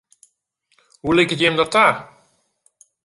[1.01, 1.85] Hoe liket jim dat ta?